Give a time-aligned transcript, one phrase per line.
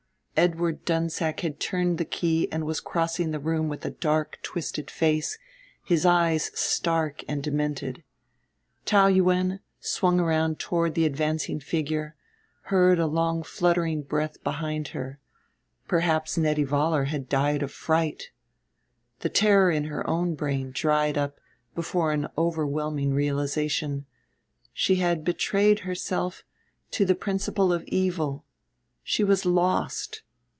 [0.37, 4.89] Edward Dunsack had turned the key and was crossing the room with a dark twisted
[4.89, 5.37] face,
[5.83, 8.03] his eyes stark and demented.
[8.85, 12.15] Taou Yuen, swung round toward the advancing figure,
[12.63, 15.19] heard a long fluttering breath behind her.
[15.87, 18.31] Perhaps Nettie Vollar had died of fright.
[19.19, 21.37] The terror in her own brain dried up
[21.75, 24.07] before an overwhelming realization
[24.73, 26.41] she had betrayed herself
[26.91, 28.43] to the principle of evil.
[29.03, 30.23] She was lost.